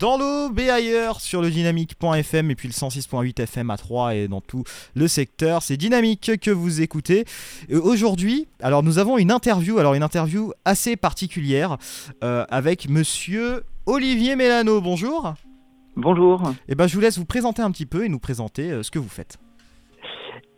[0.00, 4.28] dans l'eau et ailleurs sur le dynamique.fm et puis le 106.8 FM à 3 et
[4.28, 5.62] dans tout le secteur.
[5.62, 7.26] C'est Dynamique que vous écoutez.
[7.70, 11.76] Aujourd'hui, alors nous avons une interview, alors une interview assez particulière
[12.24, 14.80] euh, avec monsieur Olivier Mélano.
[14.80, 15.34] Bonjour.
[15.96, 16.50] Bonjour.
[16.50, 18.82] Et eh ben je vous laisse vous présenter un petit peu et nous présenter euh,
[18.82, 19.38] ce que vous faites.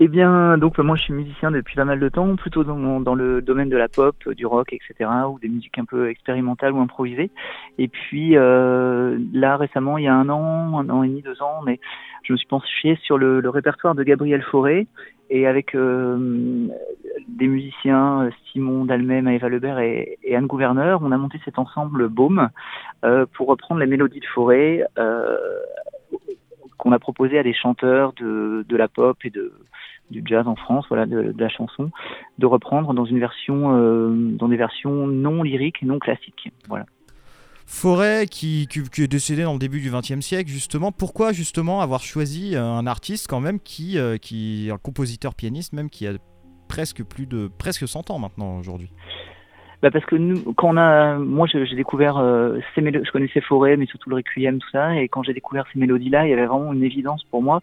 [0.04, 3.40] Eh bien, donc moi je suis musicien depuis pas mal de temps, plutôt dans, le
[3.40, 7.30] domaine de la pop, du rock, etc., ou des musiques un peu expérimentales ou improvisées.
[7.78, 11.40] Et puis euh, là récemment, il y a un an, un an et demi, deux
[11.40, 11.78] ans, mais
[12.24, 14.88] je me suis penché sur le, répertoire de Gabriel Fauré
[15.30, 16.66] et avec euh,
[17.28, 22.48] des musiciens Simon Dalmet, Maëva Lebert et, Anne Gouverneur, on a monté cet ensemble Baume
[23.04, 25.36] euh, pour reprendre les mélodies de Fauré euh,
[26.82, 29.52] qu'on a proposé à des chanteurs de, de la pop et de
[30.10, 31.90] du jazz en France, voilà, de, la chanson,
[32.38, 36.84] de reprendre dans une version, euh, dans des versions non lyriques non classiques, voilà.
[37.64, 40.92] Forêt qui, qui, est décédé dans le début du XXe siècle, justement.
[40.92, 45.72] Pourquoi justement avoir choisi euh, un artiste quand même qui, euh, qui un compositeur pianiste
[45.72, 46.12] même qui a
[46.68, 48.90] presque plus de presque 100 ans maintenant aujourd'hui?
[49.82, 53.40] Bah parce que nous, quand on a, moi j'ai découvert euh, ces mélodies, je connaissais
[53.40, 56.32] Forêt, mais surtout le Requiem, tout ça, et quand j'ai découvert ces mélodies-là, il y
[56.32, 57.62] avait vraiment une évidence pour moi.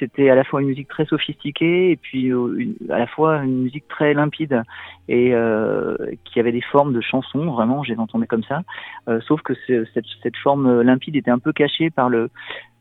[0.00, 3.62] C'était à la fois une musique très sophistiquée et puis euh, à la fois une
[3.62, 4.62] musique très limpide
[5.08, 8.62] et euh, qui avait des formes de chansons, vraiment, je les entendais comme ça.
[9.08, 12.30] Euh, sauf que cette, cette forme limpide était un peu cachée par le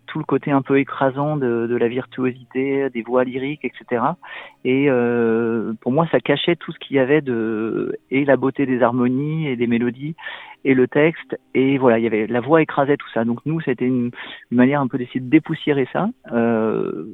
[0.09, 4.03] tout le côté un peu écrasant de, de la virtuosité, des voix lyriques, etc.
[4.65, 8.65] Et euh, pour moi, ça cachait tout ce qu'il y avait de et la beauté
[8.65, 10.15] des harmonies et des mélodies
[10.65, 13.23] et le texte et voilà, il y avait la voix écrasait tout ça.
[13.23, 14.11] Donc nous, c'était une,
[14.51, 17.05] une, manière un peu d'essayer de dépoussiérer ça euh,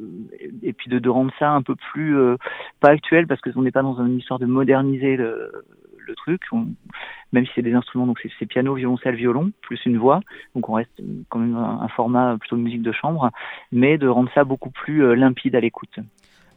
[0.64, 2.38] et, puis de, de, rendre ça un peu plus euh,
[2.80, 5.52] pas actuel parce que on n'est pas dans une histoire de moderniser le,
[6.08, 6.42] le truc,
[7.31, 10.22] même si c'est des instruments, donc c'est piano, violoncelle, violon, plus une voix,
[10.53, 13.31] donc on reste quand même un, format plutôt de musique de chambre,
[13.72, 16.00] mais de rendre ça beaucoup plus euh, limpide à l'écoute.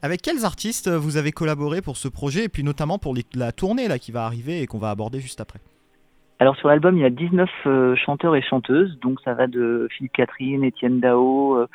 [0.03, 3.89] Avec quels artistes vous avez collaboré pour ce projet et puis notamment pour la tournée
[3.89, 5.59] là qui va arriver et qu'on va aborder juste après?
[6.41, 9.89] Alors sur l'album, il y a 19 euh, chanteurs et chanteuses, donc ça va de
[9.91, 11.67] Philippe Catherine, Étienne Dao, euh,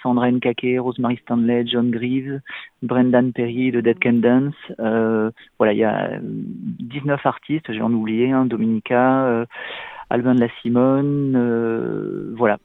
[0.00, 2.40] Sandra Nkake, Rosemary Stanley, John Greaves,
[2.82, 4.54] Brendan Perry de Dead Can Dance.
[4.78, 9.44] Euh, voilà, il y a 19 artistes, j'ai en oublié, hein, Dominica, euh,
[10.08, 12.58] Albin de la Simone, voilà.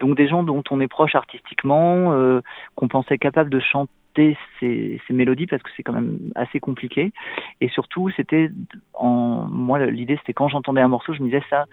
[0.00, 2.40] Donc des gens dont on est proche artistiquement,
[2.74, 7.12] qu'on pensait capables de chanter ces, ces, mélodies parce que c'est quand même assez compliqué.
[7.60, 8.50] Et surtout, c'était
[8.94, 11.66] en moi l'idée c'était quand j'entendais un morceau, je me disais ça,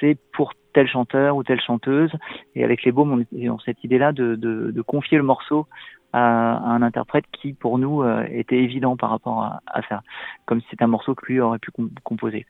[0.00, 2.12] c'est pour tel chanteur ou telle chanteuse.
[2.54, 5.66] Et avec les baumes, on cette idée-là de, confier le morceau
[6.12, 10.02] à, un interprète qui, pour nous, euh, était évident par rapport à, ça,
[10.44, 11.70] comme si c'était un morceau que lui aurait pu
[12.04, 12.46] composer.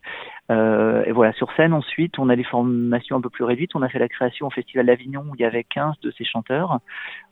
[0.50, 3.74] Euh, et voilà, sur scène, ensuite, on a des formations un peu plus réduites.
[3.74, 6.24] On a fait la création au Festival d'Avignon où il y avait 15 de ces
[6.24, 6.80] chanteurs.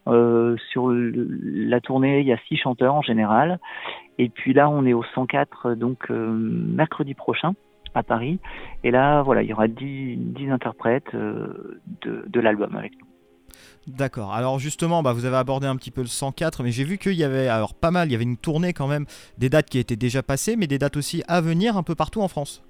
[0.07, 3.59] Euh, sur la tournée, il y a 6 chanteurs en général.
[4.19, 7.55] Et puis là, on est au 104, donc mercredi prochain
[7.95, 8.39] à Paris.
[8.85, 13.07] Et là, voilà, il y aura 10, 10 interprètes euh, de, de l'album avec nous.
[13.87, 14.33] D'accord.
[14.33, 17.15] Alors justement, bah, vous avez abordé un petit peu le 104, mais j'ai vu qu'il
[17.15, 19.07] y avait alors pas mal, il y avait une tournée quand même,
[19.39, 22.21] des dates qui étaient déjà passées, mais des dates aussi à venir un peu partout
[22.21, 22.63] en France.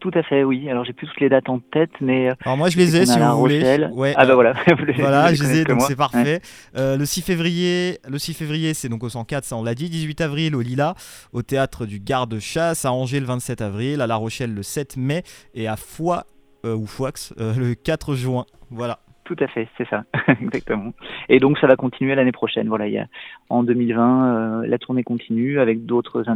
[0.00, 0.70] Tout à fait, oui.
[0.70, 2.30] Alors j'ai plus toutes les dates en tête, mais.
[2.30, 3.88] Euh, Alors moi je les ai si vous voulez.
[3.92, 4.54] Ouais, ah bah voilà.
[4.96, 6.40] voilà, je les ai, donc c'est parfait.
[6.76, 9.88] Euh, le 6 février, le 6 février, c'est donc au 104, ça on l'a dit.
[9.88, 10.94] 18 avril au Lila,
[11.32, 15.22] au théâtre du Garde-Chasse, à Angers le 27 avril, à La Rochelle le 7 mai
[15.54, 16.24] et à Foix
[16.64, 18.44] euh, ou Foix le 4 juin.
[18.70, 19.00] Voilà.
[19.28, 20.04] Tout à fait, c'est ça,
[20.40, 20.94] exactement.
[21.28, 22.68] Et donc ça va continuer l'année prochaine.
[22.68, 23.06] Voilà, il y a,
[23.50, 26.30] en 2020, euh, la tournée continue avec d'autres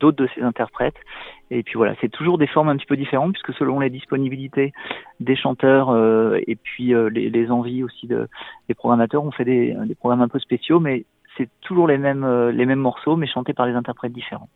[0.00, 0.96] d'autres de ces interprètes.
[1.50, 4.72] Et puis voilà, c'est toujours des formes un petit peu différentes puisque selon les disponibilités
[5.20, 8.28] des chanteurs euh, et puis euh, les, les, envies aussi de,
[8.68, 11.04] des programmateurs, on fait des, des programmes un peu spéciaux, mais
[11.36, 14.48] c'est toujours les mêmes les mêmes morceaux, mais chantés par des interprètes différents.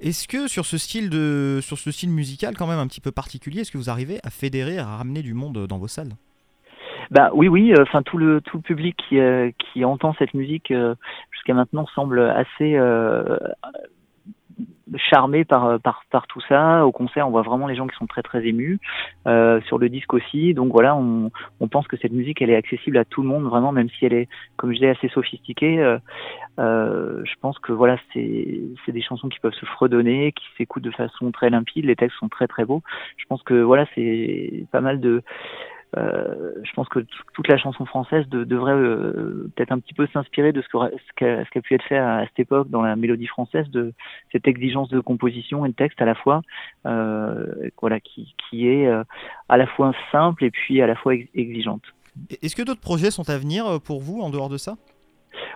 [0.00, 3.10] Est-ce que sur ce style de sur ce style musical quand même un petit peu
[3.10, 6.14] particulier, est-ce que vous arrivez à fédérer, à ramener du monde dans vos salles?
[7.10, 7.72] Bah oui, oui.
[7.72, 10.94] Euh, enfin, tout le tout le public qui euh, qui entend cette musique euh,
[11.32, 12.78] jusqu'à maintenant semble assez
[15.10, 16.86] charmé par, par, par tout ça.
[16.86, 18.78] Au concert, on voit vraiment les gens qui sont très très émus.
[19.26, 20.54] Euh, sur le disque aussi.
[20.54, 21.30] Donc voilà, on,
[21.60, 24.06] on pense que cette musique, elle est accessible à tout le monde, vraiment, même si
[24.06, 25.78] elle est, comme je disais, assez sophistiquée.
[25.78, 25.98] Euh,
[26.58, 30.90] euh, je pense que voilà, c'est des chansons qui peuvent se fredonner, qui s'écoutent de
[30.90, 31.84] façon très limpide.
[31.84, 32.82] Les textes sont très très beaux.
[33.18, 35.22] Je pense que voilà, c'est pas mal de
[35.96, 37.00] euh, je pense que
[37.34, 41.58] toute la chanson française devrait euh, peut-être un petit peu s'inspirer de ce qu'a ce,
[41.58, 43.92] pu être fait à, cette époque dans la mélodie française, de
[44.30, 46.42] cette exigence de composition et de texte à la fois,
[46.86, 48.88] euh, voilà, qui, qui est
[49.48, 51.82] à la fois simple et puis à la fois exigeante.
[52.42, 54.76] Est-ce que d'autres projets sont à venir pour vous en dehors de ça?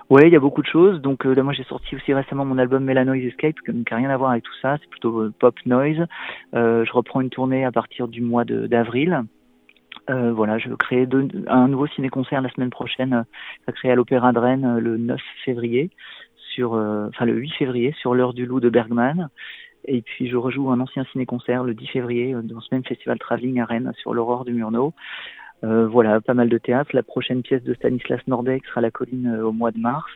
[0.09, 1.01] Oui, il y a beaucoup de choses.
[1.01, 4.17] Donc là, moi, j'ai sorti aussi récemment mon album Melanoise Escape, qui n'a rien à
[4.17, 4.77] voir avec tout ça.
[4.81, 6.07] C'est plutôt pop noise.
[6.53, 9.25] je reprends une tournée à partir du mois d'avril.
[10.11, 11.09] Euh, voilà, je veux créer
[11.47, 13.11] un nouveau ciné-concert la semaine prochaine.
[13.11, 13.25] Ça
[13.67, 15.91] va créer à l'Opéra de Rennes le 9 février,
[16.55, 19.29] sur, enfin le 8 février, sur l'heure du loup de Bergman.
[19.87, 23.61] Et puis je rejoue un ancien ciné-concert le 10 février dans ce même festival Travelling
[23.61, 24.95] à Rennes sur l'aurore du Murnau.
[25.65, 26.91] Euh, voilà, pas mal de théâtre.
[26.93, 30.13] La prochaine pièce de Stanislas Nordeck sera La Colline euh, au mois de mars.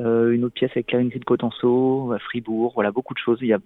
[0.00, 2.72] Euh, une autre pièce avec Clarine de Cotenceau, à Fribourg.
[2.74, 3.38] Voilà, beaucoup de choses.
[3.40, 3.58] Il y a,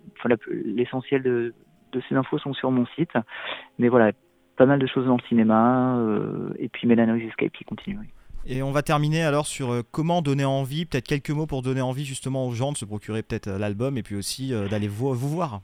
[0.49, 1.53] l'essentiel de,
[1.93, 3.13] de, ces infos sont sur mon site.
[3.79, 4.13] Mais voilà,
[4.57, 5.97] pas mal de choses dans le cinéma.
[5.99, 7.99] Euh, et puis Melanoise Escape qui continue.
[8.47, 11.81] Et on va terminer alors sur euh, comment donner envie, peut-être quelques mots pour donner
[11.81, 15.15] envie justement aux gens de se procurer peut-être euh, l'album et puis aussi d'aller vous,
[15.15, 15.61] vous, voir.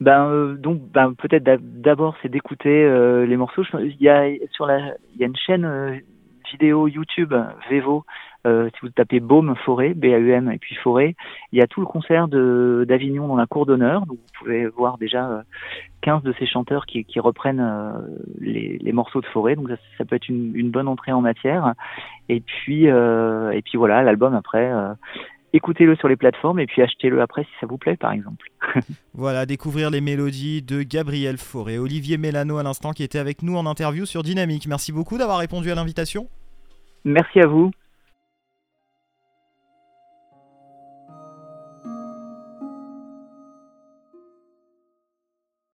[0.00, 2.84] Ben donc ben, peut-être d'abord c'est d'écouter
[3.26, 3.62] les morceaux.
[3.78, 6.02] Il y a sur la il y a une chaîne
[6.50, 7.32] vidéo YouTube
[7.70, 8.04] Vevo
[8.46, 11.14] euh, si vous tapez Baume Forêt, B-A-U-M et puis Forêt,
[11.52, 14.06] il y a tout le concert d'Avignon dans la cour d'honneur.
[14.06, 15.42] Donc vous pouvez voir déjà
[16.02, 17.92] 15 euh, de ces chanteurs qui, qui reprennent euh,
[18.40, 19.56] les, les, morceaux de Forêt.
[19.56, 21.74] Donc ça, ça peut être une, une, bonne entrée en matière.
[22.28, 24.70] Et puis et puis voilà, l'album après
[25.54, 28.50] écoutez-le sur les plateformes et puis achetez-le après si ça vous plaît, par exemple.
[29.14, 33.56] voilà, découvrir les mélodies de Gabriel Fauré, Olivier Mélano à l'instant qui était avec nous
[33.56, 34.66] en interview sur Dynamique.
[34.66, 36.28] Merci beaucoup d'avoir répondu à l'invitation.
[37.04, 37.70] Merci à vous.